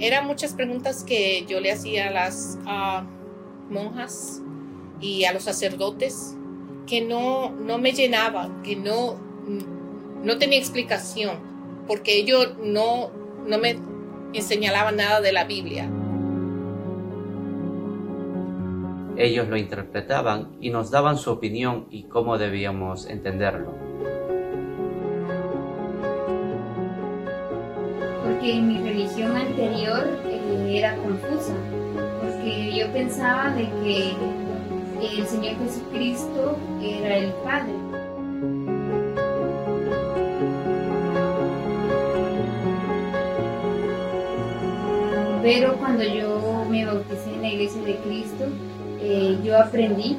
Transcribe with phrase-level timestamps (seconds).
[0.00, 2.58] Eran muchas preguntas que yo le hacía a las
[3.70, 4.42] monjas
[5.00, 6.36] y a los sacerdotes
[6.86, 9.16] que no, no me llenaban, que no,
[10.22, 11.38] no tenía explicación,
[11.86, 13.10] porque ellos no,
[13.46, 13.78] no me
[14.32, 15.90] enseñaban nada de la Biblia.
[19.16, 23.72] Ellos lo interpretaban y nos daban su opinión y cómo debíamos entenderlo.
[28.24, 31.52] Porque mi religión anterior eh, era confusa,
[32.22, 34.16] porque yo pensaba de que
[35.18, 37.74] el Señor Jesucristo era el Padre.
[45.42, 48.46] Pero cuando yo me bauticé en la iglesia de Cristo,
[49.02, 50.16] eh, yo aprendí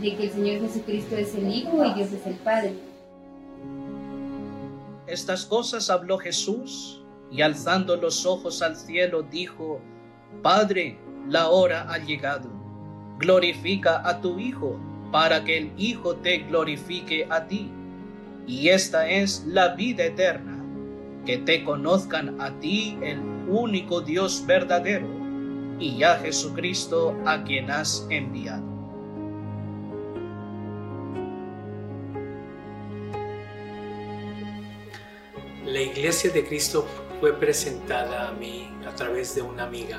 [0.00, 2.74] de que el Señor Jesucristo es el Hijo y Dios es el Padre.
[5.08, 9.80] Estas cosas habló Jesús y alzando los ojos al cielo dijo,
[10.42, 10.98] Padre,
[11.28, 12.48] la hora ha llegado.
[13.18, 14.78] Glorifica a tu Hijo
[15.12, 17.70] para que el Hijo te glorifique a ti.
[18.46, 20.62] Y esta es la vida eterna,
[21.26, 25.06] que te conozcan a ti el único Dios verdadero
[25.78, 28.66] y a Jesucristo a quien has enviado.
[35.66, 36.86] La iglesia de Cristo
[37.20, 39.98] fue presentada a mí a través de una amiga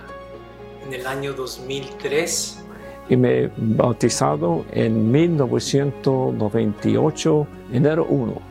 [0.85, 2.63] en el año 2003.
[3.09, 8.41] Y me he bautizado en 1998, enero 1.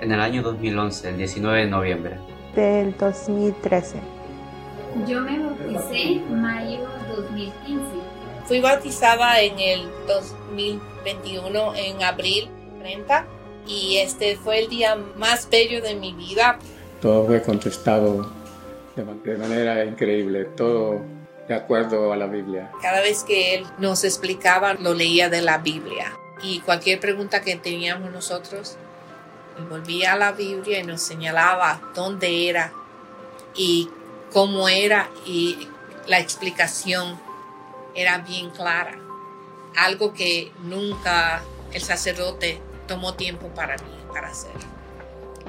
[0.00, 2.16] En el año 2011, el 19 de noviembre.
[2.54, 4.00] Del 2013.
[5.08, 6.78] Yo me bauticé en mayo
[7.16, 7.82] 2015.
[8.46, 12.48] Fui bautizada en el 2021, en abril
[12.80, 13.26] 30,
[13.66, 16.60] y este fue el día más bello de mi vida.
[17.04, 18.32] Todo fue contestado
[18.96, 21.02] de manera increíble, todo
[21.46, 22.70] de acuerdo a la Biblia.
[22.80, 26.16] Cada vez que él nos explicaba, lo leía de la Biblia.
[26.42, 28.78] Y cualquier pregunta que teníamos nosotros,
[29.68, 32.72] volvía a la Biblia y nos señalaba dónde era
[33.54, 33.90] y
[34.32, 35.68] cómo era y
[36.06, 37.20] la explicación
[37.94, 38.98] era bien clara.
[39.76, 44.52] Algo que nunca el sacerdote tomó tiempo para mí, para hacer.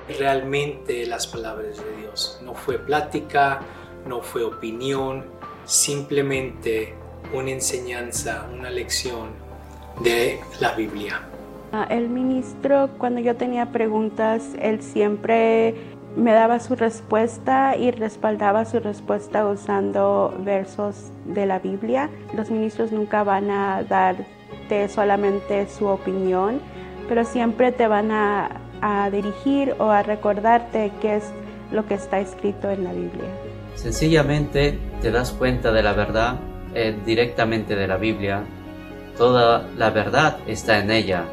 [0.07, 2.39] Realmente las palabras de Dios.
[2.43, 3.61] No fue plática,
[4.07, 5.25] no fue opinión,
[5.65, 6.93] simplemente
[7.33, 9.29] una enseñanza, una lección
[10.01, 11.21] de la Biblia.
[11.71, 15.75] Ah, el ministro, cuando yo tenía preguntas, él siempre
[16.15, 22.09] me daba su respuesta y respaldaba su respuesta usando versos de la Biblia.
[22.33, 26.61] Los ministros nunca van a darte solamente su opinión,
[27.09, 28.49] pero siempre te van a,
[29.11, 31.23] dirigir o a recordarte qué es
[31.71, 33.29] lo que está escrito en la Biblia.
[33.75, 36.39] Sencillamente te das cuenta de la verdad
[36.73, 38.43] eh, directamente de la Biblia.
[39.17, 41.25] Toda la verdad está en ella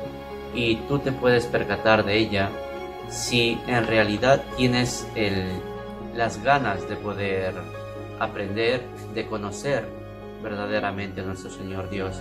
[0.54, 2.50] y tú te puedes percatar de ella
[3.08, 5.06] si en realidad tienes
[6.14, 7.54] las ganas de poder
[8.18, 8.82] aprender,
[9.14, 9.84] de conocer
[10.42, 12.20] verdaderamente a nuestro Señor Dios.